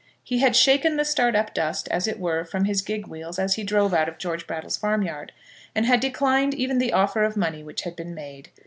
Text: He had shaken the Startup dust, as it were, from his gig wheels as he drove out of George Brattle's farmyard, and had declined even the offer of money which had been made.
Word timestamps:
He 0.23 0.39
had 0.39 0.55
shaken 0.55 0.97
the 0.97 1.05
Startup 1.05 1.53
dust, 1.53 1.87
as 1.91 2.07
it 2.07 2.17
were, 2.17 2.43
from 2.43 2.65
his 2.65 2.81
gig 2.81 3.05
wheels 3.05 3.37
as 3.37 3.53
he 3.53 3.61
drove 3.63 3.93
out 3.93 4.09
of 4.09 4.17
George 4.17 4.47
Brattle's 4.47 4.75
farmyard, 4.75 5.31
and 5.75 5.85
had 5.85 5.99
declined 5.99 6.55
even 6.55 6.79
the 6.79 6.91
offer 6.91 7.23
of 7.23 7.37
money 7.37 7.61
which 7.61 7.83
had 7.83 7.95
been 7.95 8.15
made. 8.15 8.49